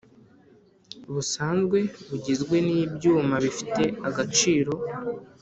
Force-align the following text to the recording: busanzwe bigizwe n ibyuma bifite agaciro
busanzwe 1.13 1.79
bigizwe 2.09 2.55
n 2.67 2.69
ibyuma 2.83 3.35
bifite 3.45 3.83
agaciro 4.07 4.73